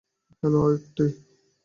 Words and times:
Hello, 0.39 0.59
অক্টি। 0.67 1.05